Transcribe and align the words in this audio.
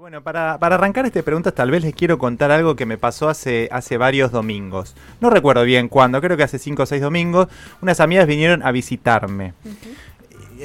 Bueno, 0.00 0.22
para, 0.22 0.56
para 0.58 0.76
arrancar 0.76 1.04
este 1.04 1.22
preguntas, 1.22 1.54
tal 1.54 1.70
vez 1.70 1.82
les 1.82 1.94
quiero 1.94 2.16
contar 2.16 2.50
algo 2.50 2.74
que 2.74 2.86
me 2.86 2.96
pasó 2.96 3.28
hace, 3.28 3.68
hace 3.70 3.98
varios 3.98 4.32
domingos. 4.32 4.96
No 5.20 5.28
recuerdo 5.28 5.62
bien 5.62 5.88
cuándo, 5.90 6.22
creo 6.22 6.38
que 6.38 6.42
hace 6.42 6.58
cinco 6.58 6.84
o 6.84 6.86
seis 6.86 7.02
domingos. 7.02 7.48
Unas 7.82 8.00
amigas 8.00 8.26
vinieron 8.26 8.62
a 8.62 8.72
visitarme. 8.72 9.52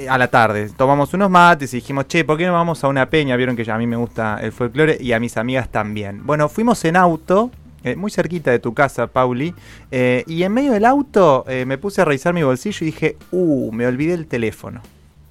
A 0.09 0.17
la 0.17 0.29
tarde, 0.29 0.69
tomamos 0.69 1.13
unos 1.13 1.29
mates 1.29 1.73
y 1.73 1.77
dijimos, 1.77 2.07
che, 2.07 2.23
¿por 2.23 2.37
qué 2.37 2.45
no 2.45 2.53
vamos 2.53 2.81
a 2.85 2.87
una 2.87 3.09
peña? 3.09 3.35
Vieron 3.35 3.57
que 3.57 3.65
ya 3.65 3.75
a 3.75 3.77
mí 3.77 3.85
me 3.85 3.97
gusta 3.97 4.39
el 4.41 4.53
folclore 4.53 4.97
y 5.01 5.11
a 5.11 5.19
mis 5.19 5.35
amigas 5.35 5.67
también. 5.67 6.25
Bueno, 6.25 6.47
fuimos 6.47 6.85
en 6.85 6.95
auto, 6.95 7.51
eh, 7.83 7.97
muy 7.97 8.11
cerquita 8.11 8.51
de 8.51 8.59
tu 8.59 8.73
casa, 8.73 9.07
Pauli, 9.07 9.53
eh, 9.91 10.23
y 10.27 10.43
en 10.43 10.53
medio 10.53 10.71
del 10.71 10.85
auto 10.85 11.43
eh, 11.49 11.65
me 11.65 11.77
puse 11.77 12.01
a 12.01 12.05
revisar 12.05 12.33
mi 12.33 12.43
bolsillo 12.43 12.77
y 12.83 12.85
dije, 12.85 13.17
uh, 13.31 13.69
me 13.73 13.85
olvidé 13.85 14.13
el 14.13 14.27
teléfono. 14.27 14.81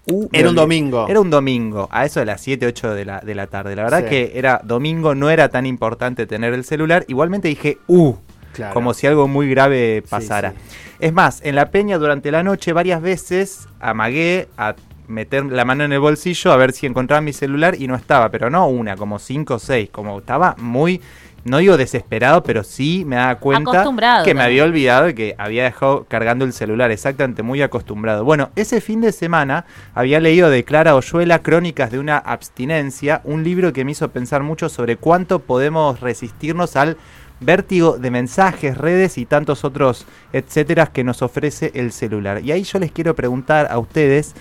Era 0.07 0.19
un 0.19 0.27
olvidé". 0.49 0.53
domingo. 0.55 1.07
Era 1.09 1.21
un 1.21 1.31
domingo, 1.31 1.89
a 1.91 2.05
eso 2.05 2.21
de 2.21 2.27
las 2.27 2.41
7, 2.41 2.67
8 2.67 2.95
de 2.95 3.05
la, 3.05 3.21
de 3.21 3.35
la 3.35 3.47
tarde. 3.47 3.75
La 3.77 3.85
verdad 3.85 4.01
Sí. 4.05 4.09
que 4.11 4.33
era 4.35 4.61
domingo, 4.65 5.15
no 5.15 5.31
era 5.31 5.49
tan 5.49 5.67
importante 5.67 6.27
tener 6.27 6.53
el 6.55 6.65
celular. 6.65 7.05
Igualmente 7.09 7.49
dije, 7.49 7.79
uh, 7.87 8.15
Claro. 8.53 8.75
como 8.75 8.95
si 8.95 9.07
algo 9.07 9.27
muy 9.29 9.49
grave 9.49 10.03
pasara. 10.09 10.51
sí. 10.53 10.57
Es 11.01 11.13
más, 11.13 11.41
en 11.45 11.57
la 11.57 11.71
peña 11.71 11.99
durante 11.99 12.31
la 12.31 12.43
noche 12.45 12.73
varias 12.73 13.03
veces 13.03 13.67
amagué 13.81 14.49
a 14.57 14.75
meter 15.09 15.45
la 15.45 15.65
mano 15.65 15.85
en 15.85 15.93
el 15.93 15.99
bolsillo 16.01 16.53
a 16.53 16.57
ver 16.57 16.73
si 16.73 16.87
encontraba 16.87 17.21
mi 17.21 17.33
celular 17.33 17.75
y 17.79 17.89
no 17.89 17.95
estaba, 17.97 18.31
pero 18.31 18.49
no 18.49 18.69
una, 18.69 18.97
como 18.97 19.19
cinco 19.19 19.55
o 19.55 19.59
seis, 19.59 19.91
como 19.91 20.19
estaba 20.21 20.55
muy, 20.59 21.01
no 21.45 21.59
digo 21.59 21.77
desesperado, 21.77 22.43
pero 22.43 22.65
sí 22.65 23.05
me 23.07 23.17
daba 23.17 23.37
cuenta 23.37 23.85
que 24.25 24.35
me 24.35 24.43
había 24.43 24.65
olvidado 24.65 25.07
de 25.07 25.15
que 25.15 25.35
había 25.39 25.65
dejado 25.65 26.05
cargando 26.05 26.45
el 26.45 26.53
celular, 26.53 26.91
exactamente, 26.91 27.43
muy 27.43 27.63
acostumbrado. 27.63 28.25
Bueno, 28.25 28.51
ese 28.57 28.81
fin 28.81 29.01
de 29.01 29.13
semana 29.13 29.67
había 29.95 30.21
leído 30.21 30.51
de 30.51 30.65
Clara 30.65 30.97
Oyuela 30.97 31.43
Crónicas 31.43 31.91
de 31.91 31.99
una 31.99 32.17
abstinencia, 32.19 33.21
un 33.25 33.45
libro 33.45 33.73
que 33.73 33.85
me 33.85 33.93
hizo 33.93 34.11
pensar 34.11 34.43
mucho 34.43 34.69
sobre 34.69 34.97
cuánto 34.97 35.41
podemos 35.41 36.01
resistirnos 36.01 36.77
al 36.77 36.97
vértigo 37.41 37.99
de 37.99 38.11
mensajes, 38.11 38.79
redes 38.79 39.19
y 39.19 39.27
tantos 39.27 39.65
otros 39.65 40.07
etcétera 40.33 40.87
que 40.87 41.05
nos 41.05 41.21
ofrece 41.21 41.73
el 41.75 41.93
celular. 41.93 42.43
Y 42.43 42.53
ahí 42.53 42.63
yo 42.63 42.79
les 42.79 42.91
quiero 42.91 43.15
preguntar 43.15 43.69
a 43.71 43.79
ustedes 43.79 44.35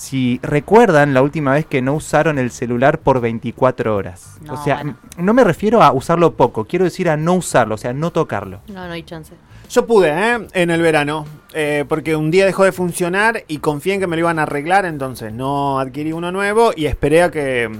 si 0.00 0.40
recuerdan 0.42 1.12
la 1.12 1.20
última 1.20 1.52
vez 1.52 1.66
que 1.66 1.82
no 1.82 1.92
usaron 1.92 2.38
el 2.38 2.50
celular 2.50 3.00
por 3.00 3.20
24 3.20 3.94
horas. 3.94 4.38
No, 4.40 4.54
o 4.54 4.64
sea, 4.64 4.76
bueno. 4.76 4.96
no 5.18 5.34
me 5.34 5.44
refiero 5.44 5.82
a 5.82 5.92
usarlo 5.92 6.32
poco, 6.36 6.64
quiero 6.64 6.86
decir 6.86 7.10
a 7.10 7.18
no 7.18 7.34
usarlo, 7.34 7.74
o 7.74 7.78
sea, 7.78 7.92
no 7.92 8.10
tocarlo. 8.10 8.60
No, 8.68 8.86
no 8.86 8.92
hay 8.94 9.02
chance. 9.02 9.34
Yo 9.68 9.86
pude, 9.86 10.08
¿eh? 10.08 10.46
En 10.54 10.70
el 10.70 10.80
verano. 10.80 11.26
eh, 11.52 11.84
porque 11.86 12.16
un 12.16 12.30
día 12.30 12.46
dejó 12.46 12.64
de 12.64 12.72
funcionar 12.72 13.44
y 13.46 13.58
confié 13.58 13.94
en 13.94 14.00
que 14.00 14.06
me 14.06 14.16
lo 14.16 14.20
iban 14.20 14.38
a 14.38 14.44
arreglar, 14.44 14.86
entonces 14.86 15.34
no 15.34 15.78
adquirí 15.78 16.12
uno 16.12 16.32
nuevo 16.32 16.72
y 16.74 16.86
esperé 16.86 17.22
a 17.22 17.30
que. 17.30 17.70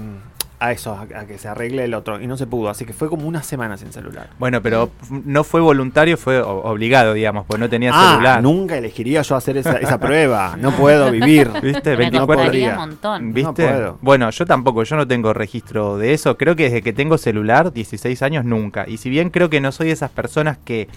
A 0.63 0.71
eso, 0.71 0.93
a, 0.93 1.01
a 1.19 1.25
que 1.25 1.39
se 1.39 1.47
arregle 1.47 1.85
el 1.85 1.93
otro. 1.95 2.21
Y 2.21 2.27
no 2.27 2.37
se 2.37 2.45
pudo, 2.45 2.69
así 2.69 2.85
que 2.85 2.93
fue 2.93 3.09
como 3.09 3.27
una 3.27 3.41
semana 3.41 3.77
sin 3.77 3.91
celular. 3.91 4.29
Bueno, 4.37 4.61
pero 4.61 4.91
no 5.09 5.43
fue 5.43 5.59
voluntario, 5.59 6.17
fue 6.17 6.39
obligado, 6.39 7.13
digamos, 7.13 7.45
pues 7.47 7.59
no 7.59 7.67
tenía 7.67 7.89
Ah, 7.91 8.11
celular. 8.11 8.43
nunca 8.43 8.77
elegiría 8.77 9.23
yo 9.23 9.35
hacer 9.35 9.57
esa, 9.57 9.77
esa 9.77 9.99
prueba. 9.99 10.55
No 10.59 10.71
puedo 10.71 11.09
vivir. 11.09 11.49
¿Viste? 11.63 11.89
Me 11.91 11.95
24 11.97 12.35
costaría 12.35 12.59
días. 12.59 12.73
un 12.73 12.79
montón. 12.89 13.33
¿Viste? 13.33 13.63
No 13.65 13.71
puedo. 13.73 13.97
Bueno, 14.01 14.29
yo 14.29 14.45
tampoco, 14.45 14.83
yo 14.83 14.95
no 14.97 15.07
tengo 15.07 15.33
registro 15.33 15.97
de 15.97 16.13
eso. 16.13 16.37
Creo 16.37 16.55
que 16.55 16.65
desde 16.65 16.83
que 16.83 16.93
tengo 16.93 17.17
celular, 17.17 17.73
16 17.73 18.21
años, 18.21 18.45
nunca. 18.45 18.85
Y 18.87 18.97
si 18.97 19.09
bien 19.09 19.31
creo 19.31 19.49
que 19.49 19.61
no 19.61 19.71
soy 19.71 19.87
de 19.87 19.93
esas 19.93 20.11
personas 20.11 20.59
que 20.63 20.87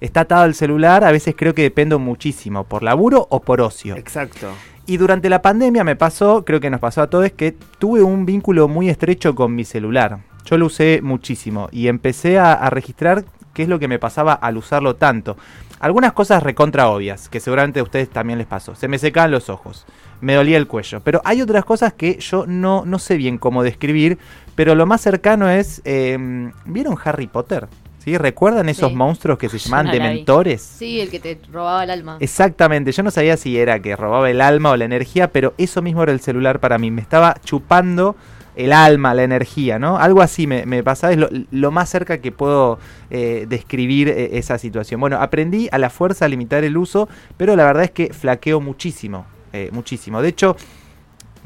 está 0.00 0.20
atado 0.20 0.42
al 0.44 0.54
celular, 0.54 1.02
a 1.02 1.10
veces 1.10 1.34
creo 1.36 1.52
que 1.52 1.62
dependo 1.62 1.98
muchísimo, 1.98 2.62
por 2.62 2.84
laburo 2.84 3.26
o 3.28 3.40
por 3.40 3.60
ocio. 3.60 3.96
Exacto. 3.96 4.48
Y 4.90 4.96
durante 4.96 5.28
la 5.28 5.40
pandemia 5.40 5.84
me 5.84 5.94
pasó, 5.94 6.44
creo 6.44 6.58
que 6.58 6.68
nos 6.68 6.80
pasó 6.80 7.00
a 7.00 7.06
todos, 7.08 7.30
que 7.30 7.52
tuve 7.78 8.02
un 8.02 8.26
vínculo 8.26 8.66
muy 8.66 8.88
estrecho 8.88 9.36
con 9.36 9.54
mi 9.54 9.64
celular. 9.64 10.18
Yo 10.44 10.58
lo 10.58 10.66
usé 10.66 10.98
muchísimo 11.00 11.68
y 11.70 11.86
empecé 11.86 12.40
a, 12.40 12.68
registrar 12.70 13.24
qué 13.54 13.62
es 13.62 13.68
lo 13.68 13.78
que 13.78 13.86
me 13.86 14.00
pasaba 14.00 14.32
al 14.32 14.56
usarlo 14.56 14.96
tanto. 14.96 15.36
Algunas 15.78 16.12
cosas 16.12 16.42
recontra 16.42 16.88
obvias, 16.88 17.28
que 17.28 17.38
seguramente 17.38 17.78
a 17.78 17.84
ustedes 17.84 18.10
también 18.10 18.40
les 18.40 18.48
pasó. 18.48 18.74
Se 18.74 18.88
me 18.88 18.98
secaban 18.98 19.30
los 19.30 19.48
ojos, 19.48 19.86
me 20.20 20.34
dolía 20.34 20.56
el 20.56 20.66
cuello. 20.66 20.98
Pero 21.04 21.22
hay 21.24 21.40
otras 21.40 21.64
cosas 21.64 21.92
que 21.92 22.18
yo 22.18 22.46
no, 22.48 22.82
no 22.84 22.98
sé 22.98 23.16
bien 23.16 23.38
cómo 23.38 23.62
describir, 23.62 24.18
pero 24.56 24.74
lo 24.74 24.86
más 24.86 25.02
cercano 25.02 25.48
es... 25.48 25.82
eh, 25.84 26.50
¿Vieron 26.64 26.96
Harry 27.04 27.28
Potter? 27.28 27.68
¿Sí? 28.02 28.16
¿Recuerdan 28.16 28.68
esos 28.68 28.88
Sí. 28.90 28.96
monstruos 28.96 29.38
que 29.38 29.48
se 29.48 29.58
llamaban 29.58 29.86
no 29.86 29.92
dementores? 29.92 30.62
Sí, 30.62 31.00
el 31.00 31.10
que 31.10 31.20
te 31.20 31.38
robaba 31.52 31.84
el 31.84 31.90
alma. 31.90 32.16
Exactamente, 32.20 32.92
yo 32.92 33.02
no 33.02 33.10
sabía 33.10 33.36
si 33.36 33.58
era 33.58 33.80
que 33.80 33.94
robaba 33.94 34.30
el 34.30 34.40
alma 34.40 34.70
o 34.70 34.76
la 34.76 34.86
energía, 34.86 35.30
pero 35.30 35.52
eso 35.58 35.82
mismo 35.82 36.02
era 36.02 36.12
el 36.12 36.20
celular 36.20 36.60
para 36.60 36.78
mí, 36.78 36.90
me 36.90 37.02
estaba 37.02 37.36
chupando 37.44 38.16
el 38.56 38.72
alma, 38.72 39.14
la 39.14 39.22
energía, 39.22 39.78
¿no? 39.78 39.98
Algo 39.98 40.22
así 40.22 40.46
me, 40.46 40.66
me 40.66 40.82
pasaba, 40.82 41.12
es 41.12 41.18
lo, 41.18 41.28
lo 41.50 41.70
más 41.70 41.88
cerca 41.88 42.18
que 42.18 42.32
puedo 42.32 42.78
eh, 43.10 43.46
describir 43.48 44.08
eh, 44.08 44.30
esa 44.38 44.58
situación. 44.58 45.00
Bueno, 45.00 45.16
aprendí 45.20 45.68
a 45.70 45.78
la 45.78 45.88
fuerza 45.88 46.24
a 46.24 46.28
limitar 46.28 46.64
el 46.64 46.76
uso, 46.76 47.08
pero 47.36 47.54
la 47.54 47.64
verdad 47.64 47.84
es 47.84 47.90
que 47.90 48.12
flaqueo 48.12 48.60
muchísimo, 48.60 49.24
eh, 49.52 49.68
muchísimo. 49.72 50.20
De 50.20 50.28
hecho, 50.30 50.56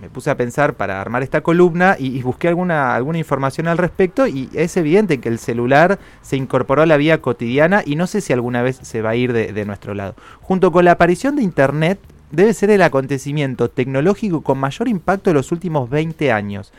me 0.00 0.08
puse 0.08 0.30
a 0.30 0.36
pensar 0.36 0.74
para 0.74 1.00
armar 1.00 1.22
esta 1.22 1.42
columna 1.42 1.96
y, 1.98 2.22
busqué 2.22 2.48
alguna, 2.48 2.94
alguna 2.94 3.18
información 3.18 3.68
al 3.68 3.78
respecto 3.78 4.26
y 4.26 4.48
es 4.52 4.76
evidente 4.76 5.20
que 5.20 5.28
el 5.28 5.38
celular 5.38 5.98
se 6.22 6.36
incorporó 6.36 6.82
a 6.82 6.86
la 6.86 6.96
vida 6.96 7.18
cotidiana 7.18 7.82
y 7.84 7.96
no 7.96 8.06
sé 8.06 8.20
si 8.20 8.32
alguna 8.32 8.62
vez 8.62 8.78
se 8.82 9.02
va 9.02 9.10
a 9.10 9.16
ir 9.16 9.32
de, 9.32 9.52
de 9.52 9.64
nuestro 9.64 9.94
lado. 9.94 10.14
Junto 10.40 10.72
con 10.72 10.84
la 10.84 10.92
aparición 10.92 11.36
de 11.36 11.42
Internet, 11.42 11.98
debe 12.30 12.52
ser 12.54 12.70
el 12.70 12.82
acontecimiento 12.82 13.70
tecnológico 13.70 14.42
con 14.42 14.58
mayor 14.58 14.88
impacto 14.88 15.30
de 15.30 15.34
los 15.34 15.52
últimos 15.52 15.88
20 15.88 16.32
años. 16.32 16.72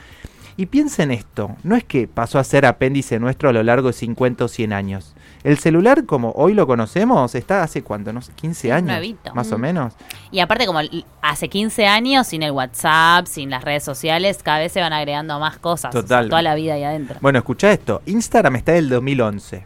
Y 0.57 0.67
piensen 0.67 1.11
esto, 1.11 1.55
no 1.63 1.75
es 1.75 1.83
que 1.83 2.07
pasó 2.07 2.39
a 2.39 2.43
ser 2.45 2.65
apéndice 2.65 3.19
nuestro 3.19 3.49
a 3.49 3.53
lo 3.53 3.61
largo 3.61 3.87
de 3.87 3.93
50 3.93 4.45
o 4.45 4.47
100 4.47 4.71
años. 4.71 5.13
El 5.43 5.57
celular, 5.57 6.05
como 6.05 6.31
hoy 6.31 6.53
lo 6.53 6.65
conocemos, 6.65 7.35
está 7.35 7.61
hace 7.61 7.83
cuánto, 7.83 8.13
no 8.13 8.21
sé, 8.21 8.31
15 8.35 8.69
Es 8.69 8.73
años, 8.73 8.87
nuevito. 8.91 9.33
más 9.35 9.51
o 9.51 9.57
Mm. 9.57 9.61
menos. 9.61 9.93
Y 10.31 10.39
aparte, 10.39 10.65
como 10.65 10.79
hace 11.21 11.49
15 11.49 11.85
años, 11.87 12.27
sin 12.27 12.41
el 12.41 12.51
WhatsApp, 12.51 13.27
sin 13.27 13.49
las 13.49 13.63
redes 13.65 13.83
sociales, 13.83 14.39
cada 14.43 14.59
vez 14.59 14.71
se 14.71 14.79
van 14.79 14.93
agregando 14.93 15.37
más 15.39 15.57
cosas. 15.57 15.89
o 15.89 15.91
sea, 15.91 16.01
Total. 16.01 16.29
toda 16.29 16.41
la 16.41 16.55
vida 16.55 16.75
ahí 16.75 16.83
adentro. 16.83 17.17
Bueno, 17.21 17.39
escucha 17.39 17.71
esto. 17.71 18.01
Instagram 18.05 18.55
está 18.55 18.71
del 18.71 18.87
2011. 18.89 19.65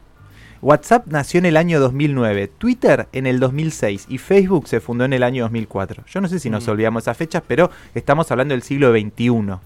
WhatsApp 0.61 1.07
nació 1.07 1.37
en 1.39 1.45
el 1.45 1.57
año 1.57 1.79
2009, 1.79 2.49
Twitter 2.57 3.07
en 3.13 3.27
el 3.27 3.39
2006 3.39 4.05
y 4.09 4.17
Facebook 4.17 4.67
se 4.67 4.79
fundó 4.81 5.05
en 5.05 5.13
el 5.13 5.23
año 5.23 5.43
2004. 5.43 6.03
Yo 6.07 6.21
no 6.21 6.27
sé 6.27 6.39
si 6.39 6.49
nos 6.49 6.67
Mm. 6.67 6.71
olvidamos 6.71 7.03
esas 7.03 7.15
fechas, 7.17 7.43
pero 7.47 7.71
estamos 7.95 8.29
hablando 8.31 8.53
del 8.53 8.63
siglo 8.63 8.91
XXI. 8.91 9.59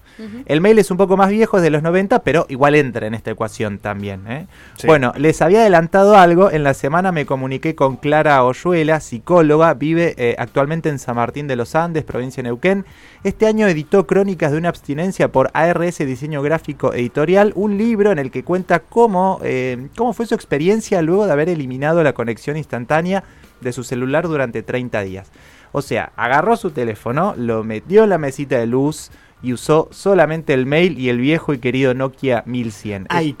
El 0.46 0.60
mail 0.60 0.78
es 0.78 0.90
un 0.90 0.96
poco 0.96 1.16
más 1.16 1.30
viejo, 1.30 1.56
es 1.56 1.62
de 1.62 1.70
los 1.70 1.82
90, 1.82 2.22
pero 2.22 2.46
igual 2.48 2.76
entra 2.76 3.06
en 3.06 3.14
esta 3.14 3.32
ecuación 3.32 3.78
también. 3.78 4.22
¿eh? 4.28 4.46
Sí. 4.76 4.86
Bueno, 4.86 5.12
les 5.16 5.42
había 5.42 5.60
adelantado 5.62 6.16
algo. 6.16 6.50
En 6.50 6.62
la 6.62 6.74
semana 6.74 7.10
me 7.10 7.26
comuniqué 7.26 7.74
con 7.74 7.96
Clara 7.96 8.44
Oyuela, 8.44 9.00
psicóloga, 9.00 9.74
vive 9.74 10.14
eh, 10.16 10.36
actualmente 10.38 10.88
en 10.88 10.98
San 11.00 11.16
Martín 11.16 11.48
de 11.48 11.56
los 11.56 11.74
Andes, 11.74 12.04
provincia 12.04 12.42
de 12.42 12.48
Neuquén. 12.48 12.84
Este 13.24 13.46
año 13.46 13.66
editó 13.66 14.06
Crónicas 14.06 14.52
de 14.52 14.58
una 14.58 14.68
abstinencia 14.68 15.32
por 15.32 15.50
ARS 15.54 15.98
Diseño 15.98 16.42
Gráfico 16.42 16.92
Editorial, 16.92 17.52
un 17.56 17.78
libro 17.78 18.12
en 18.12 18.18
el 18.18 18.30
que 18.30 18.44
cuenta 18.44 18.80
cómo, 18.80 19.40
eh, 19.42 19.88
cómo 19.96 20.12
fue 20.12 20.26
su 20.26 20.34
experiencia 20.34 20.83
luego 20.90 21.26
de 21.26 21.32
haber 21.32 21.48
eliminado 21.48 22.02
la 22.02 22.12
conexión 22.12 22.56
instantánea 22.56 23.24
de 23.60 23.72
su 23.72 23.84
celular 23.84 24.28
durante 24.28 24.62
30 24.62 25.02
días. 25.02 25.30
O 25.72 25.82
sea, 25.82 26.12
agarró 26.16 26.56
su 26.56 26.70
teléfono, 26.70 27.34
lo 27.36 27.64
metió 27.64 28.04
en 28.04 28.10
la 28.10 28.18
mesita 28.18 28.58
de 28.58 28.66
luz 28.66 29.10
y 29.44 29.52
usó 29.52 29.88
solamente 29.90 30.54
el 30.54 30.64
mail 30.66 30.98
y 30.98 31.08
el 31.10 31.18
viejo 31.18 31.52
y 31.52 31.58
querido 31.58 31.92
Nokia 31.94 32.42
1100. 32.46 33.06
Ah, 33.10 33.22
y 33.22 33.34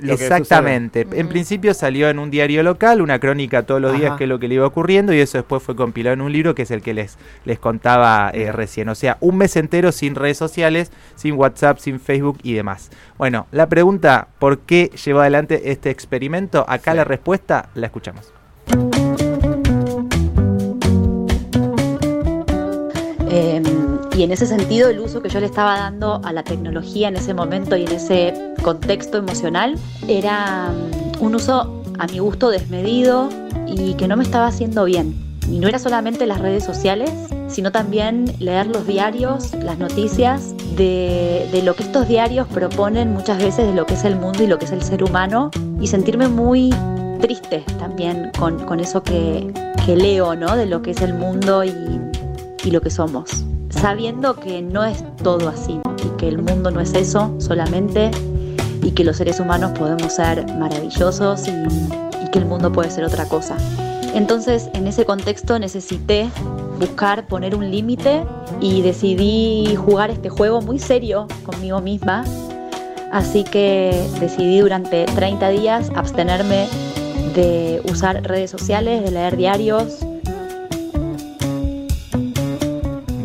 lo 0.00 0.16
que 0.16 0.24
Exactamente. 0.24 1.06
En 1.12 1.26
Mm. 1.26 1.28
principio 1.30 1.74
salió 1.74 2.08
en 2.10 2.18
un 2.18 2.30
diario 2.30 2.62
local, 2.62 3.00
una 3.00 3.18
crónica 3.18 3.62
todos 3.62 3.80
los 3.80 3.96
días 3.98 4.16
que 4.16 4.24
es 4.24 4.28
lo 4.28 4.38
que 4.38 4.48
le 4.48 4.56
iba 4.56 4.66
ocurriendo 4.66 5.14
y 5.14 5.20
eso 5.20 5.38
después 5.38 5.62
fue 5.62 5.74
compilado 5.74 6.14
en 6.14 6.20
un 6.20 6.32
libro 6.32 6.54
que 6.54 6.62
es 6.62 6.70
el 6.70 6.82
que 6.82 6.92
les, 6.94 7.16
les 7.44 7.58
contaba 7.58 8.30
eh, 8.34 8.52
recién. 8.52 8.88
O 8.90 8.94
sea, 8.94 9.16
un 9.20 9.38
mes 9.38 9.56
entero 9.56 9.90
sin 9.92 10.14
redes 10.14 10.36
sociales, 10.36 10.92
sin 11.16 11.34
WhatsApp, 11.34 11.78
sin 11.78 11.98
Facebook 11.98 12.38
y 12.42 12.52
demás. 12.52 12.90
Bueno, 13.16 13.46
la 13.52 13.68
pregunta, 13.68 14.28
¿por 14.38 14.58
qué 14.60 14.90
llevó 15.04 15.20
adelante 15.20 15.70
este 15.70 15.90
experimento? 15.90 16.64
Acá 16.68 16.90
Sí. 16.92 16.96
la 16.98 17.04
respuesta 17.04 17.68
la 17.74 17.86
escuchamos. 17.86 18.32
Eh, 23.32 23.62
y 24.20 24.22
en 24.22 24.32
ese 24.32 24.44
sentido, 24.44 24.90
el 24.90 25.00
uso 25.00 25.22
que 25.22 25.30
yo 25.30 25.40
le 25.40 25.46
estaba 25.46 25.78
dando 25.78 26.20
a 26.22 26.34
la 26.34 26.42
tecnología 26.42 27.08
en 27.08 27.16
ese 27.16 27.32
momento 27.32 27.74
y 27.74 27.86
en 27.86 27.92
ese 27.92 28.34
contexto 28.62 29.16
emocional 29.16 29.78
era 30.08 30.68
mm, 30.68 31.24
un 31.24 31.36
uso 31.36 31.82
a 31.98 32.06
mi 32.06 32.18
gusto 32.18 32.50
desmedido 32.50 33.30
y 33.66 33.94
que 33.94 34.06
no 34.08 34.18
me 34.18 34.22
estaba 34.22 34.48
haciendo 34.48 34.84
bien. 34.84 35.14
Y 35.50 35.58
no 35.58 35.68
era 35.68 35.78
solamente 35.78 36.26
las 36.26 36.38
redes 36.38 36.64
sociales, 36.64 37.10
sino 37.48 37.72
también 37.72 38.26
leer 38.40 38.66
los 38.66 38.86
diarios, 38.86 39.54
las 39.54 39.78
noticias, 39.78 40.54
de, 40.76 41.48
de 41.50 41.62
lo 41.62 41.74
que 41.74 41.84
estos 41.84 42.06
diarios 42.06 42.46
proponen 42.46 43.14
muchas 43.14 43.38
veces 43.38 43.68
de 43.68 43.72
lo 43.72 43.86
que 43.86 43.94
es 43.94 44.04
el 44.04 44.16
mundo 44.16 44.42
y 44.42 44.48
lo 44.48 44.58
que 44.58 44.66
es 44.66 44.72
el 44.72 44.82
ser 44.82 45.02
humano, 45.02 45.50
y 45.80 45.86
sentirme 45.86 46.28
muy 46.28 46.68
triste 47.22 47.64
también 47.78 48.32
con, 48.38 48.58
con 48.66 48.80
eso 48.80 49.02
que, 49.02 49.50
que 49.86 49.96
leo, 49.96 50.36
¿no? 50.36 50.56
De 50.56 50.66
lo 50.66 50.82
que 50.82 50.90
es 50.90 51.00
el 51.00 51.14
mundo 51.14 51.64
y, 51.64 51.72
y 52.64 52.70
lo 52.70 52.82
que 52.82 52.90
somos, 52.90 53.46
sabiendo 53.70 54.34
que 54.34 54.62
no 54.62 54.84
es 54.84 55.04
todo 55.16 55.48
así. 55.48 55.80
y 56.04 56.08
que 56.16 56.28
el 56.28 56.38
mundo 56.38 56.70
no 56.70 56.80
es 56.80 56.94
eso 56.94 57.34
solamente 57.38 58.10
y 58.82 58.92
que 58.92 59.04
los 59.04 59.16
seres 59.16 59.40
humanos 59.40 59.72
podemos 59.78 60.12
ser 60.12 60.46
maravillosos 60.58 61.48
y 61.48 62.30
que 62.30 62.38
el 62.38 62.46
mundo 62.46 62.72
puede 62.72 62.90
ser 62.90 63.04
otra 63.04 63.26
cosa. 63.26 63.56
Entonces, 64.14 64.68
en 64.74 64.86
ese 64.86 65.04
contexto 65.04 65.58
necesité 65.58 66.28
buscar 66.78 67.26
poner 67.26 67.54
un 67.54 67.70
límite 67.70 68.24
y 68.60 68.82
decidí 68.82 69.76
jugar 69.76 70.10
este 70.10 70.30
juego 70.30 70.60
muy 70.62 70.78
serio 70.78 71.26
conmigo 71.44 71.80
misma. 71.80 72.24
Así 73.12 73.44
que 73.44 74.08
decidí 74.20 74.60
durante 74.60 75.04
30 75.04 75.48
días 75.50 75.90
abstenerme 75.94 76.66
de 77.34 77.82
usar 77.90 78.22
redes 78.22 78.50
sociales, 78.50 79.04
de 79.04 79.10
leer 79.10 79.36
diarios. 79.36 79.98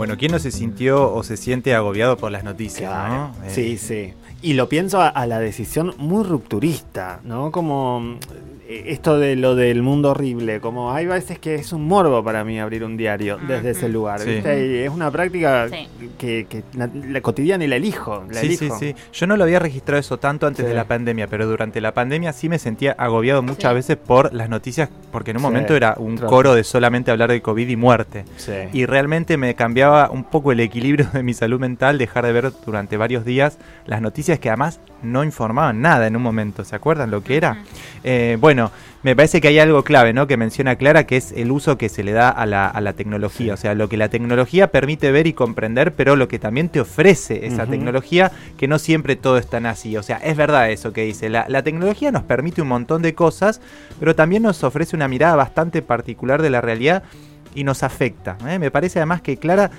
Bueno, 0.05 0.19
¿quién 0.19 0.31
no 0.33 0.37
se 0.39 0.51
sintió 0.51 1.11
o 1.11 1.23
se 1.23 1.35
siente 1.35 1.73
agobiado 1.73 2.15
por 2.15 2.31
las 2.31 2.43
noticias? 2.43 2.91
Claro. 2.91 3.13
¿no? 3.43 3.49
Sí, 3.49 3.71
Eh, 3.73 3.77
sí. 3.79 4.13
Y 4.43 4.53
lo 4.53 4.69
pienso 4.69 5.01
a, 5.01 5.07
a 5.07 5.25
la 5.25 5.39
decisión 5.39 5.95
muy 5.97 6.23
rupturista, 6.23 7.21
¿no? 7.23 7.51
Como 7.51 8.19
esto 8.67 9.19
de 9.19 9.35
lo 9.35 9.55
del 9.55 9.81
mundo 9.83 10.11
horrible, 10.11 10.59
como 10.59 10.91
hay 10.91 11.05
veces 11.05 11.37
que 11.39 11.55
es 11.55 11.71
un 11.71 11.87
morbo 11.87 12.23
para 12.23 12.43
mí 12.43 12.59
abrir 12.59 12.83
un 12.83 12.97
diario 12.97 13.37
desde 13.47 13.71
ese 13.71 13.89
lugar, 13.89 14.19
Sí. 14.21 14.31
¿viste? 14.35 14.67
Y 14.67 14.77
es 14.79 14.89
una 14.89 15.11
práctica 15.11 15.67
Sí. 15.69 15.87
que, 16.17 16.47
que 16.49 16.63
la, 16.75 16.89
la 16.93 17.21
cotidiana 17.21 17.63
y 17.63 17.67
la 17.67 17.75
elijo, 17.75 18.23
la 18.29 18.41
Sí, 18.41 18.55
sí, 18.57 18.65
elijo. 18.65 18.79
sí. 18.79 18.95
Yo 19.13 19.27
no 19.27 19.37
lo 19.37 19.43
había 19.43 19.59
registrado 19.59 19.99
eso 19.99 20.17
tanto 20.17 20.47
antes 20.47 20.65
Sí. 20.65 20.69
de 20.69 20.75
la 20.75 20.85
pandemia, 20.85 21.27
pero 21.27 21.45
durante 21.45 21.79
la 21.81 21.93
pandemia 21.93 22.33
sí 22.33 22.49
me 22.49 22.57
sentía 22.57 22.93
agobiado 22.97 23.41
muchas 23.43 23.71
Sí. 23.71 23.75
veces 23.75 23.97
por 23.97 24.33
las 24.33 24.49
noticias, 24.49 24.89
porque 25.11 25.31
en 25.31 25.37
un 25.37 25.41
Sí, 25.41 25.47
momento 25.47 25.75
era 25.75 25.95
un 25.97 26.17
coro 26.17 26.55
de 26.55 26.63
solamente 26.63 27.11
hablar 27.11 27.29
de 27.31 27.41
COVID 27.41 27.67
y 27.69 27.75
muerte. 27.75 28.25
Sí. 28.37 28.53
Y 28.73 28.85
realmente 28.85 29.37
me 29.37 29.53
cambiaba 29.55 30.09
un 30.09 30.23
poco 30.23 30.51
el 30.51 30.59
equilibrio 30.59 31.07
de 31.13 31.21
mi 31.23 31.33
salud 31.33 31.59
mental 31.59 31.97
dejar 31.97 32.25
de 32.25 32.31
ver 32.31 32.51
durante 32.65 32.97
varios 32.97 33.25
días 33.25 33.59
las 33.85 34.01
noticias 34.01 34.39
que 34.39 34.49
además 34.49 34.79
no 35.03 35.23
informaban 35.23 35.81
nada 35.81 36.07
en 36.07 36.15
un 36.15 36.23
momento. 36.23 36.63
¿Se 36.63 36.75
acuerdan 36.75 37.11
lo 37.11 37.23
que 37.23 37.37
era? 37.37 37.57
Eh, 38.03 38.37
bueno, 38.39 38.54
me 39.03 39.15
parece 39.15 39.41
que 39.41 39.47
hay 39.49 39.59
algo 39.59 39.83
clave, 39.83 40.13
¿no? 40.13 40.27
Que 40.27 40.37
menciona 40.37 40.75
Clara, 40.75 41.05
que 41.05 41.17
es 41.17 41.31
el 41.31 41.51
uso 41.51 41.77
que 41.77 41.89
se 41.89 42.03
le 42.03 42.11
da 42.11 42.29
a 42.29 42.45
la, 42.45 42.67
a 42.67 42.81
la 42.81 42.93
tecnología. 42.93 43.53
O 43.53 43.57
sea, 43.57 43.75
lo 43.75 43.89
que 43.89 43.97
la 43.97 44.09
tecnología 44.09 44.71
permite 44.71 45.11
ver 45.11 45.27
y 45.27 45.33
comprender, 45.33 45.93
pero 45.93 46.15
lo 46.15 46.27
que 46.27 46.39
también 46.39 46.69
te 46.69 46.79
ofrece 46.79 47.45
esa 47.45 47.65
tecnología, 47.65 48.31
que 48.57 48.67
no 48.67 48.79
siempre 48.79 49.15
todo 49.15 49.37
es 49.37 49.47
tan 49.47 49.65
así. 49.65 49.95
O 49.97 50.03
sea, 50.03 50.17
es 50.17 50.35
verdad 50.35 50.71
eso 50.71 50.93
que 50.93 51.03
dice. 51.03 51.29
La, 51.29 51.45
la 51.49 51.63
tecnología 51.63 52.11
nos 52.11 52.23
permite 52.23 52.61
un 52.61 52.67
montón 52.67 53.01
de 53.01 53.13
cosas, 53.13 53.61
pero 53.99 54.15
también 54.15 54.43
nos 54.43 54.63
ofrece 54.63 54.95
una 54.95 55.07
mirada 55.07 55.35
bastante 55.35 55.81
particular 55.81 56.41
de 56.41 56.49
la 56.49 56.61
realidad 56.61 57.03
y 57.55 57.63
nos 57.63 57.81
afecta. 57.81 58.37
¿eh? 58.47 58.59
Me 58.59 58.69
parece 58.69 58.99
además 58.99 59.21
que 59.21 59.37
Clara, 59.37 59.71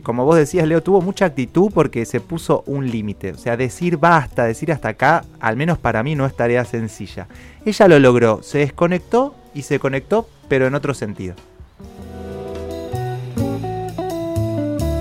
como 0.00 0.24
vos 0.24 0.36
decías, 0.36 0.66
Leo, 0.66 0.82
tuvo 0.82 1.00
mucha 1.00 1.26
actitud 1.26 1.70
porque 1.72 2.06
se 2.06 2.20
puso 2.20 2.64
un 2.66 2.90
límite. 2.90 3.32
O 3.32 3.38
sea, 3.38 3.56
decir 3.56 3.98
basta, 3.98 4.44
decir 4.44 4.72
hasta 4.72 4.88
acá, 4.88 5.24
al 5.40 5.56
menos 5.56 5.78
para 5.78 6.02
mí 6.02 6.14
no 6.14 6.24
es 6.24 6.34
tarea 6.34 6.64
sencilla. 6.64 7.26
Ella 7.64 7.88
lo 7.88 7.98
logró, 7.98 8.42
se 8.42 8.58
desconectó 8.58 9.34
y 9.54 9.62
se 9.62 9.78
conectó, 9.78 10.28
pero 10.48 10.66
en 10.66 10.74
otro 10.74 10.94
sentido. 10.94 11.34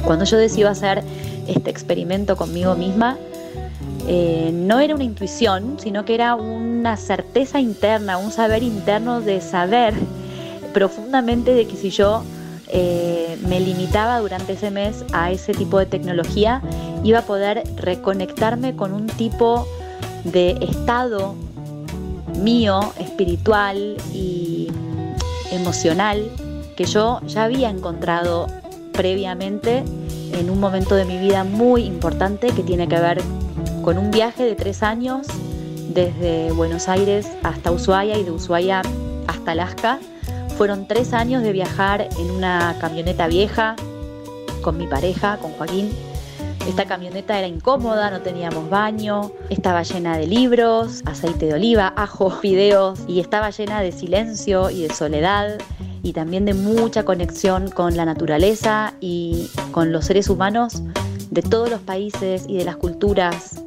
Cuando 0.04 0.26
yo 0.26 0.38
decidí 0.38 0.64
hacer 0.64 1.04
este 1.48 1.70
experimento 1.70 2.36
conmigo 2.36 2.76
misma, 2.76 3.18
eh, 4.08 4.52
no 4.54 4.80
era 4.80 4.96
una 4.96 5.04
intuición, 5.04 5.78
sino 5.80 6.06
que 6.06 6.16
era 6.16 6.36
una 6.36 6.98
certeza 6.98 7.60
interna, 7.60 8.18
un 8.18 8.32
saber 8.32 8.64
interno 8.64 9.22
de 9.22 9.42
saber 9.42 9.94
profundamente 10.74 11.54
de 11.54 11.68
que 11.68 11.76
si 11.76 11.92
yo 11.92 12.24
eh, 12.72 13.38
me 13.48 13.60
limitaba 13.60 14.20
durante 14.20 14.54
ese 14.54 14.72
mes 14.72 15.04
a 15.14 15.32
ese 15.32 15.54
tipo 15.54 15.78
de 15.80 15.86
tecnología, 15.86 16.62
iba 17.04 17.20
a 17.20 17.24
poder 17.24 17.64
reconectarme 17.76 18.76
con 18.76 18.94
un 18.94 19.08
tipo 19.08 19.68
de 20.24 20.52
estado 20.62 21.36
mío, 22.40 22.94
espiritual 22.98 23.98
y 24.14 24.70
emocional 25.52 26.30
que 26.76 26.86
yo 26.86 27.20
ya 27.28 27.44
había 27.44 27.70
encontrado 27.70 28.48
previamente 28.94 29.84
en 30.34 30.50
un 30.50 30.60
momento 30.60 30.96
de 30.96 31.06
mi 31.06 31.18
vida 31.18 31.44
muy 31.44 31.84
importante 31.84 32.48
que 32.50 32.64
tiene 32.64 32.88
que 32.88 33.00
ver 33.00 33.22
con 33.84 33.98
un 33.98 34.12
viaje 34.12 34.44
de 34.44 34.56
tres 34.56 34.84
años 34.84 35.28
desde 35.94 36.52
Buenos 36.54 36.88
Aires 36.88 37.28
hasta 37.44 37.72
Ushuaia 37.72 38.18
y 38.18 38.24
de 38.24 38.32
Ushuaia 38.32 38.82
hasta 39.28 39.52
Alaska. 39.52 40.00
Fueron 40.62 40.86
tres 40.86 41.14
años 41.14 41.42
de 41.42 41.54
viajar 41.54 42.08
en 42.20 42.30
una 42.30 42.78
camioneta 42.80 43.26
vieja 43.26 43.76
con 44.62 44.78
mi 44.78 44.86
pareja, 44.86 45.38
con 45.38 45.54
Joaquín. 45.54 45.90
Esta 46.68 46.86
camioneta 46.86 47.36
era 47.40 47.48
incómoda, 47.48 48.12
no 48.12 48.22
teníamos 48.22 48.70
baño, 48.70 49.32
estaba 49.50 49.82
llena 49.82 50.20
de 50.20 50.28
libros, 50.28 51.02
aceite 51.08 51.48
de 51.48 51.56
oliva, 51.56 51.92
ajo, 51.96 52.30
fideos 52.42 53.00
y 53.08 53.22
estaba 53.22 53.50
llena 53.50 53.82
de 53.82 53.92
silencio 53.92 54.70
y 54.70 54.84
de 54.84 54.94
soledad 54.94 55.58
y 56.04 56.14
también 56.14 56.46
de 56.46 56.54
mucha 56.54 57.06
conexión 57.06 57.72
con 57.72 57.98
la 57.98 58.06
naturaleza 58.06 58.94
y 59.02 59.50
con 59.72 59.92
los 59.92 60.06
seres 60.06 60.30
humanos 60.30 60.84
de 61.32 61.42
todos 61.42 61.72
los 61.72 61.82
países 61.82 62.46
y 62.48 62.58
de 62.58 62.66
las 62.66 62.76
culturas. 62.76 63.64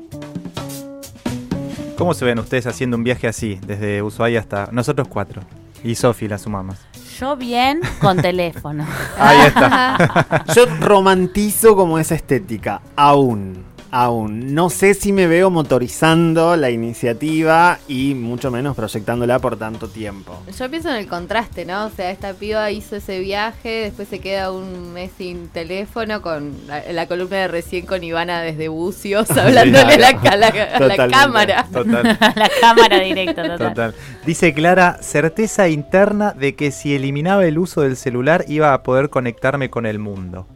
¿Cómo 1.98 2.14
se 2.14 2.24
ven 2.24 2.38
ustedes 2.38 2.68
haciendo 2.68 2.96
un 2.96 3.02
viaje 3.02 3.26
así, 3.26 3.58
desde 3.66 4.00
Ushuaia 4.00 4.38
hasta 4.38 4.68
nosotros 4.70 5.08
cuatro? 5.08 5.42
Y 5.84 5.94
Sofi 5.94 6.26
la 6.26 6.38
sumamos. 6.38 6.78
Yo 7.20 7.36
bien 7.36 7.80
con 8.00 8.16
teléfono. 8.16 8.86
Ahí 9.18 9.46
está. 9.46 10.44
Yo 10.54 10.64
romantizo 10.80 11.76
como 11.76 11.98
esa 11.98 12.14
estética, 12.14 12.80
aún, 12.96 13.64
aún. 13.96 14.54
No 14.54 14.70
sé 14.70 14.92
si 14.94 15.12
me 15.12 15.28
veo 15.28 15.50
motorizando 15.50 16.56
la 16.56 16.68
iniciativa 16.70 17.78
y 17.86 18.14
mucho 18.14 18.50
menos 18.50 18.74
proyectándola 18.74 19.38
por 19.38 19.56
tanto 19.56 19.88
tiempo. 19.88 20.42
Yo 20.58 20.68
pienso 20.68 20.88
en 20.90 20.96
el 20.96 21.06
contraste, 21.06 21.64
¿no? 21.64 21.86
O 21.86 21.90
sea, 21.90 22.10
esta 22.10 22.32
piba 22.34 22.68
hizo 22.72 22.96
ese 22.96 23.20
viaje, 23.20 23.68
después 23.84 24.08
se 24.08 24.18
queda 24.18 24.50
un 24.50 24.92
mes 24.92 25.12
sin 25.16 25.48
teléfono 25.48 26.22
con 26.22 26.52
la, 26.66 26.82
la 26.92 27.06
columna 27.06 27.36
de 27.36 27.48
recién 27.48 27.86
con 27.86 28.02
Ivana 28.02 28.40
desde 28.42 28.66
Bucios, 28.66 29.30
hablándole 29.36 29.94
a 29.94 29.98
la, 29.98 30.08
a 30.08 30.36
la- 30.36 30.46
a 30.48 30.52
la 30.54 30.78
Totalmente. 30.78 31.10
cámara. 31.12 31.66
Total. 31.72 32.18
la 32.34 32.50
cámara 32.60 32.98
directa, 32.98 33.42
total. 33.42 33.58
Total. 33.68 33.94
Dice 34.26 34.52
Clara, 34.54 34.98
certeza 35.02 35.68
interna 35.68 36.32
de 36.32 36.56
que 36.56 36.72
si 36.72 36.96
eliminaba 36.96 37.44
el 37.44 37.58
uso 37.58 37.82
del 37.82 37.96
celular 37.96 38.44
iba 38.48 38.72
a 38.74 38.82
poder 38.82 39.08
conectarme 39.08 39.70
con 39.70 39.86
el 39.86 40.00
mundo. 40.00 40.48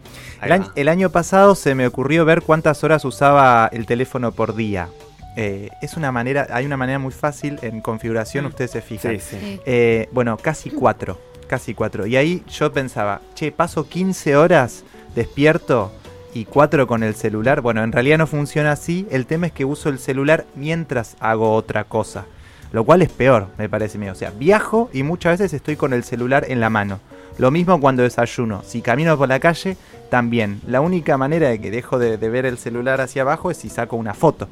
El 0.43 0.53
año, 0.53 0.67
va. 0.67 0.73
el 0.77 0.89
año 0.89 1.11
pasado 1.11 1.55
se 1.55 1.75
me 1.75 1.87
ocurrió 1.87 2.25
ver 2.25 2.43
cuántas 2.43 2.85
horas 2.85 3.05
usaba 3.05 3.69
el 3.73 3.87
teléfono 3.87 4.33
por 4.33 4.55
día. 4.55 4.89
Eh, 5.37 5.69
es 5.83 5.97
una 5.97 6.11
manera, 6.11 6.47
hay 6.51 6.67
una 6.67 6.77
manera 6.77 6.99
muy 6.99 7.13
fácil 7.13 7.59
en 7.63 7.81
configuración, 7.81 8.45
Mm. 8.45 8.49
ustedes 8.49 8.71
se 8.73 8.81
fijan. 8.83 9.13
Sí, 9.13 9.21
sí. 9.31 9.37
Sí. 9.41 9.61
Eh, 9.67 10.09
bueno, 10.13 10.37
casi 10.37 10.71
cuatro, 10.71 11.21
casi 11.47 11.75
cuatro. 11.75 12.07
Y 12.07 12.17
ahí 12.17 12.43
yo 12.49 12.73
pensaba, 12.73 13.21
che, 13.35 13.53
paso 13.53 13.89
15 13.89 14.37
horas 14.37 14.85
despierto 15.15 15.93
y 16.35 16.45
cuatro 16.45 16.87
con 16.87 17.03
el 17.03 17.15
celular. 17.15 17.61
Bueno, 17.61 17.83
en 17.83 17.93
realidad 17.93 18.19
no 18.19 18.27
funciona 18.27 18.73
así. 18.73 19.07
El 19.11 19.27
tema 19.27 19.47
es 19.47 19.53
que 19.53 19.65
uso 19.65 19.89
el 19.89 19.99
celular 19.99 20.45
mientras 20.55 21.17
hago 21.21 21.55
otra 21.55 21.85
cosa. 21.85 22.25
Lo 22.71 22.85
cual 22.85 23.01
es 23.03 23.09
peor, 23.11 23.47
me 23.59 23.69
parece 23.69 23.97
mío. 23.99 24.13
O 24.13 24.15
sea, 24.15 24.31
viajo 24.31 24.91
y 24.93 25.03
muchas 25.03 25.39
veces 25.39 25.55
estoy 25.55 25.77
con 25.77 25.93
el 25.93 26.05
celular 26.05 26.45
en 26.49 26.61
la 26.61 26.69
mano. 26.69 27.01
Lo 27.39 27.51
mismo 27.51 27.81
cuando 27.81 28.03
desayuno. 28.03 28.63
Si 28.67 28.83
camino 28.83 29.17
por 29.17 29.29
la 29.29 29.41
calle, 29.41 29.77
también. 30.11 30.61
La 30.67 30.81
única 30.81 31.17
manera 31.17 31.49
de 31.49 31.61
que 31.61 31.71
dejo 31.71 31.99
de, 31.99 32.17
ver 32.17 32.47
el 32.47 32.59
celular 32.59 33.01
hacia 33.01 33.23
abajo 33.23 33.51
es 33.51 33.59
si 33.59 33.69
saco 33.69 33.97
una 33.97 34.15
foto. 34.15 34.49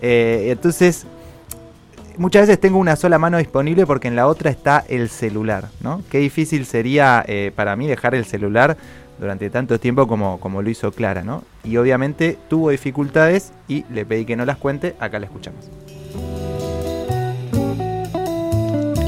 Eh, 0.00 0.48
entonces, 0.50 1.06
muchas 2.16 2.42
veces 2.42 2.60
tengo 2.60 2.78
una 2.78 2.96
sola 2.96 3.18
mano 3.18 3.38
disponible 3.38 3.86
porque 3.86 4.08
en 4.08 4.16
la 4.16 4.26
otra 4.26 4.50
está 4.50 4.84
el 4.88 5.08
celular, 5.08 5.68
¿no? 5.80 6.02
Qué 6.10 6.18
difícil 6.18 6.66
sería 6.66 7.24
eh, 7.26 7.52
para 7.54 7.74
mí 7.76 7.86
dejar 7.86 8.14
el 8.14 8.24
celular 8.24 8.76
durante 9.18 9.50
tanto 9.50 9.80
tiempo 9.80 10.06
como, 10.06 10.38
como 10.38 10.62
lo 10.62 10.70
hizo 10.70 10.92
Clara, 10.92 11.24
¿no? 11.24 11.42
Y 11.64 11.76
obviamente 11.76 12.38
tuvo 12.48 12.70
dificultades 12.70 13.52
y 13.66 13.84
le 13.90 14.06
pedí 14.06 14.24
que 14.24 14.36
no 14.36 14.44
las 14.44 14.58
cuente, 14.58 14.94
acá 15.00 15.18
la 15.18 15.26
escuchamos. 15.26 15.68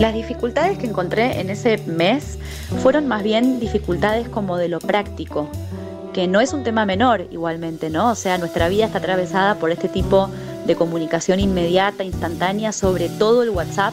Las 0.00 0.14
dificultades 0.14 0.78
que 0.78 0.86
encontré 0.86 1.40
en 1.40 1.50
ese 1.50 1.76
mes 1.86 2.38
fueron 2.82 3.06
más 3.06 3.22
bien 3.22 3.60
dificultades 3.60 4.30
como 4.30 4.56
de 4.56 4.66
lo 4.66 4.78
práctico, 4.78 5.46
que 6.14 6.26
no 6.26 6.40
es 6.40 6.54
un 6.54 6.64
tema 6.64 6.86
menor 6.86 7.26
igualmente, 7.30 7.90
¿no? 7.90 8.10
O 8.10 8.14
sea, 8.14 8.38
nuestra 8.38 8.70
vida 8.70 8.86
está 8.86 8.96
atravesada 8.96 9.56
por 9.56 9.70
este 9.70 9.88
tipo 9.88 10.30
de 10.64 10.74
comunicación 10.74 11.38
inmediata, 11.38 12.02
instantánea, 12.02 12.72
sobre 12.72 13.10
todo 13.10 13.42
el 13.42 13.50
WhatsApp. 13.50 13.92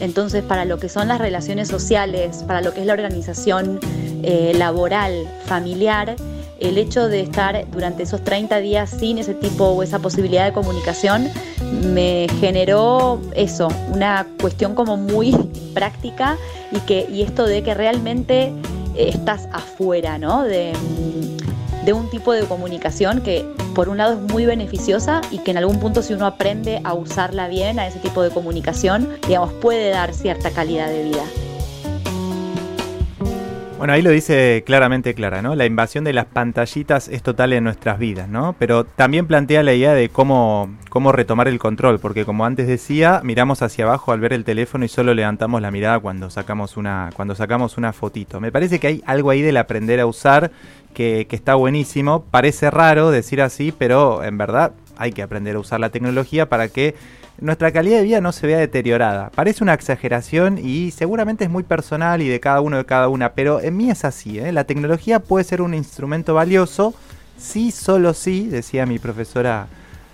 Entonces, 0.00 0.42
para 0.42 0.64
lo 0.64 0.78
que 0.78 0.88
son 0.88 1.06
las 1.08 1.18
relaciones 1.18 1.68
sociales, 1.68 2.42
para 2.46 2.62
lo 2.62 2.72
que 2.72 2.80
es 2.80 2.86
la 2.86 2.94
organización 2.94 3.78
eh, 4.22 4.54
laboral, 4.56 5.28
familiar, 5.44 6.16
el 6.60 6.78
hecho 6.78 7.08
de 7.08 7.20
estar 7.20 7.70
durante 7.70 8.04
esos 8.04 8.24
30 8.24 8.56
días 8.60 8.88
sin 8.88 9.18
ese 9.18 9.34
tipo 9.34 9.66
o 9.66 9.82
esa 9.82 9.98
posibilidad 9.98 10.46
de 10.46 10.54
comunicación 10.54 11.28
me 11.72 12.26
generó 12.40 13.20
eso, 13.34 13.68
una 13.92 14.26
cuestión 14.40 14.74
como 14.74 14.96
muy 14.96 15.32
práctica 15.74 16.36
y, 16.72 16.80
que, 16.80 17.06
y 17.10 17.22
esto 17.22 17.46
de 17.46 17.62
que 17.62 17.74
realmente 17.74 18.52
eh, 18.94 19.08
estás 19.08 19.48
afuera, 19.52 20.18
¿no? 20.18 20.42
De, 20.44 20.72
de 21.84 21.92
un 21.92 22.10
tipo 22.10 22.32
de 22.32 22.44
comunicación 22.44 23.20
que 23.20 23.44
por 23.74 23.88
un 23.88 23.98
lado 23.98 24.14
es 24.14 24.32
muy 24.32 24.46
beneficiosa 24.46 25.20
y 25.30 25.38
que 25.38 25.50
en 25.50 25.58
algún 25.58 25.78
punto 25.78 26.02
si 26.02 26.14
uno 26.14 26.26
aprende 26.26 26.80
a 26.82 26.94
usarla 26.94 27.46
bien, 27.46 27.78
a 27.78 27.86
ese 27.86 27.98
tipo 27.98 28.22
de 28.22 28.30
comunicación, 28.30 29.08
digamos, 29.28 29.52
puede 29.54 29.90
dar 29.90 30.14
cierta 30.14 30.50
calidad 30.50 30.88
de 30.88 31.04
vida. 31.04 31.22
Bueno, 33.78 33.92
ahí 33.92 34.00
lo 34.00 34.08
dice 34.08 34.62
claramente 34.64 35.12
Clara, 35.14 35.42
¿no? 35.42 35.54
La 35.54 35.66
invasión 35.66 36.02
de 36.02 36.14
las 36.14 36.24
pantallitas 36.24 37.08
es 37.08 37.22
total 37.22 37.52
en 37.52 37.62
nuestras 37.62 37.98
vidas, 37.98 38.26
¿no? 38.26 38.56
Pero 38.58 38.84
también 38.84 39.26
plantea 39.26 39.62
la 39.62 39.74
idea 39.74 39.92
de 39.92 40.08
cómo, 40.08 40.74
cómo 40.88 41.12
retomar 41.12 41.46
el 41.46 41.58
control, 41.58 41.98
porque 42.00 42.24
como 42.24 42.46
antes 42.46 42.68
decía, 42.68 43.20
miramos 43.22 43.60
hacia 43.60 43.84
abajo 43.84 44.12
al 44.12 44.20
ver 44.20 44.32
el 44.32 44.44
teléfono 44.44 44.86
y 44.86 44.88
solo 44.88 45.12
levantamos 45.12 45.60
la 45.60 45.70
mirada 45.70 46.00
cuando 46.00 46.30
sacamos 46.30 46.78
una, 46.78 47.10
cuando 47.14 47.34
sacamos 47.34 47.76
una 47.76 47.92
fotito. 47.92 48.40
Me 48.40 48.50
parece 48.50 48.80
que 48.80 48.86
hay 48.86 49.02
algo 49.04 49.28
ahí 49.28 49.42
del 49.42 49.58
aprender 49.58 50.00
a 50.00 50.06
usar 50.06 50.50
que, 50.94 51.26
que 51.28 51.36
está 51.36 51.54
buenísimo. 51.54 52.24
Parece 52.30 52.70
raro 52.70 53.10
decir 53.10 53.42
así, 53.42 53.74
pero 53.76 54.24
en 54.24 54.38
verdad 54.38 54.72
hay 54.96 55.12
que 55.12 55.20
aprender 55.20 55.56
a 55.56 55.58
usar 55.58 55.80
la 55.80 55.90
tecnología 55.90 56.48
para 56.48 56.68
que 56.68 56.94
nuestra 57.38 57.70
calidad 57.70 57.98
de 57.98 58.04
vida 58.04 58.20
no 58.20 58.32
se 58.32 58.46
vea 58.46 58.58
deteriorada. 58.58 59.30
Parece 59.34 59.62
una 59.62 59.74
exageración 59.74 60.58
y 60.58 60.90
seguramente 60.90 61.44
es 61.44 61.50
muy 61.50 61.62
personal 61.62 62.22
y 62.22 62.28
de 62.28 62.40
cada 62.40 62.60
uno 62.60 62.78
de 62.78 62.84
cada 62.84 63.08
una, 63.08 63.32
pero 63.32 63.60
en 63.60 63.76
mí 63.76 63.90
es 63.90 64.04
así. 64.04 64.38
¿eh? 64.38 64.52
La 64.52 64.64
tecnología 64.64 65.20
puede 65.20 65.44
ser 65.44 65.60
un 65.60 65.74
instrumento 65.74 66.34
valioso, 66.34 66.94
sí, 67.38 67.70
solo 67.70 68.14
sí, 68.14 68.46
decía 68.46 68.86
mi 68.86 68.98
profesora 68.98 69.66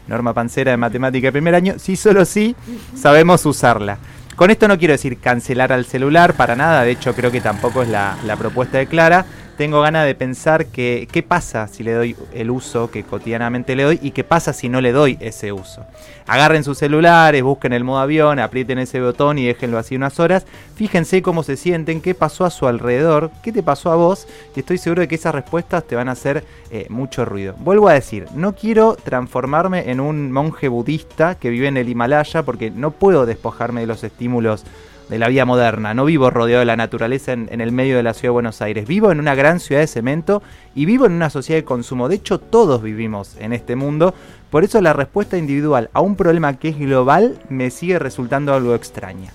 Norma 0.09 0.35
Pancera 0.35 0.73
de 0.73 0.76
matemática 0.76 1.29
de 1.29 1.33
primer 1.33 1.55
año, 1.55 1.75
sí, 1.79 1.97
solo 1.97 2.25
sí 2.25 2.57
sabemos 2.97 3.47
usarla. 3.47 3.99
Con 4.35 4.50
esto 4.50 4.67
no 4.67 4.79
quiero 4.79 4.93
decir 4.93 5.19
cancelar 5.19 5.73
al 5.73 5.85
celular 5.85 6.35
para 6.35 6.57
nada, 6.57 6.83
de 6.83 6.91
hecho 6.91 7.14
creo 7.14 7.31
que 7.31 7.41
tampoco 7.41 7.83
es 7.83 7.88
la, 7.88 8.17
la 8.25 8.37
propuesta 8.37 8.79
de 8.79 8.87
Clara, 8.87 9.26
tengo 9.56 9.80
ganas 9.80 10.06
de 10.06 10.14
pensar 10.14 10.66
que 10.66 11.09
qué 11.11 11.23
pasa 11.23 11.68
si 11.68 11.82
le 11.82 11.92
doy 11.92 12.16
el 12.32 12.50
uso 12.50 12.90
que 12.90 13.04
cotidianamente 13.04 13.76
le 13.76 13.82
doy 13.85 13.99
y 14.02 14.12
qué 14.12 14.25
pasa 14.25 14.52
si 14.52 14.68
no 14.68 14.80
le 14.80 14.92
doy 14.92 15.18
ese 15.21 15.52
uso. 15.52 15.85
Agarren 16.26 16.64
sus 16.64 16.78
celulares, 16.78 17.42
busquen 17.42 17.73
el 17.73 17.85
modo 17.85 17.99
avión, 17.99 18.38
aprieten 18.38 18.78
ese 18.78 19.00
botón 19.00 19.38
y 19.38 19.47
déjenlo 19.47 19.78
así 19.78 19.97
unas 19.97 20.18
horas. 20.21 20.47
Fíjense 20.76 21.23
cómo 21.23 21.42
se 21.42 21.56
sienten, 21.56 22.00
qué 22.00 22.14
pasó 22.14 22.44
a 22.44 22.50
su 22.50 22.66
alrededor, 22.66 23.30
qué 23.42 23.52
te 23.52 23.62
pasó 23.62 23.90
a 23.90 23.97
vos 23.97 24.26
y 24.56 24.61
estoy 24.61 24.78
seguro 24.78 25.02
de 25.02 25.09
que 25.09 25.16
esas 25.16 25.35
respuestas 25.35 25.85
te 25.85 25.97
van 25.97 26.09
a 26.09 26.12
hacer 26.12 26.44
eh, 26.71 26.87
mucho 26.88 27.25
ruido. 27.25 27.54
Vuelvo 27.59 27.88
a 27.88 27.94
decir, 27.94 28.26
no 28.35 28.54
quiero 28.54 28.97
transformarme 28.97 29.90
en 29.90 30.00
un 30.00 30.32
monje 30.32 30.68
budista 30.68 31.35
que 31.35 31.50
vive 31.50 31.68
en 31.68 31.76
el 31.76 31.88
Himalaya 31.88 32.42
porque 32.42 32.71
no 32.71 32.92
puedo 32.92 33.26
despojarme 33.26 33.82
de 33.82 33.87
los 33.87 34.04
estímulos 34.04 34.64
de 35.09 35.18
la 35.18 35.28
vida 35.28 35.44
moderna. 35.44 35.94
No 35.94 36.04
vivo 36.04 36.30
rodeado 36.30 36.61
de 36.61 36.66
la 36.66 36.76
naturaleza 36.76 37.32
en, 37.32 37.61
el 37.61 37.73
medio 37.73 37.97
de 37.97 38.02
la 38.02 38.14
ciudad 38.14 38.28
de 38.28 38.35
Buenos 38.35 38.62
Aires. 38.62 38.87
Vivo 38.87 39.12
en 39.12 39.21
una 39.21 39.35
gran 39.35 39.61
ciudad 39.61 39.80
de 39.80 39.87
cemento 39.87 40.42
y 40.75 40.85
vivo 40.85 41.06
en 41.06 41.12
una 41.12 41.30
sociedad 41.30 41.61
de 41.61 41.64
consumo. 41.64 42.09
De 42.09 42.16
hecho, 42.16 42.38
todos 42.38 42.82
vivimos 42.82 43.37
en 43.38 43.52
este 43.52 43.76
mundo. 43.76 44.14
Por 44.50 44.64
eso 44.64 44.80
la 44.80 44.92
respuesta 44.92 45.37
individual 45.37 45.90
a 45.92 46.00
un 46.00 46.16
problema 46.16 46.59
que 46.59 46.68
es 46.68 46.78
global 46.78 47.38
me 47.49 47.71
sigue 47.71 47.99
resultando 47.99 48.54
algo 48.54 48.75
extraña. 48.75 49.32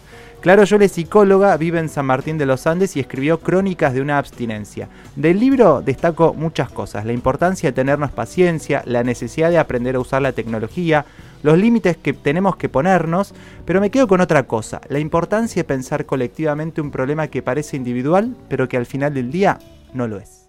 Claro 0.47 0.63
Yole 0.63 0.87
psicóloga, 0.87 1.57
vive 1.57 1.77
en 1.77 1.89
San 1.89 2.05
Martín 2.05 2.37
de 2.37 2.45
los 2.45 2.67
Andes 2.67 2.95
y 2.95 3.01
escribió 3.01 3.41
Crónicas 3.41 3.93
de 3.93 3.99
una 3.99 4.17
abstinencia. 4.17 4.87
Del 5.17 5.41
libro 5.41 5.81
destaco 5.81 6.33
muchas 6.33 6.69
cosas, 6.69 7.05
la 7.05 7.11
importancia 7.11 7.69
de 7.69 7.75
tenernos 7.75 8.11
paciencia, 8.11 8.81
la 8.85 9.03
necesidad 9.03 9.49
de 9.49 9.57
aprender 9.57 9.97
a 9.97 9.99
usar 9.99 10.21
la 10.21 10.31
tecnología, 10.31 11.05
los 11.43 11.57
límites 11.57 11.97
que 11.97 12.13
tenemos 12.13 12.55
que 12.55 12.69
ponernos, 12.69 13.33
pero 13.65 13.81
me 13.81 13.91
quedo 13.91 14.07
con 14.07 14.21
otra 14.21 14.43
cosa, 14.43 14.79
la 14.87 14.99
importancia 14.99 15.63
de 15.63 15.67
pensar 15.67 16.05
colectivamente 16.05 16.79
un 16.79 16.91
problema 16.91 17.27
que 17.27 17.41
parece 17.41 17.75
individual, 17.75 18.33
pero 18.47 18.69
que 18.69 18.77
al 18.77 18.85
final 18.85 19.13
del 19.13 19.29
día 19.29 19.59
no 19.93 20.07
lo 20.07 20.17
es. 20.17 20.46